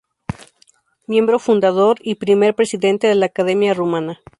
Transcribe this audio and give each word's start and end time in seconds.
Miembro 1.05 1.37
fundador 1.37 1.97
y 2.01 2.15
primer 2.15 2.55
presidente 2.55 3.05
de 3.05 3.13
la 3.13 3.27
Academia 3.27 3.75
Rumana. 3.75 4.19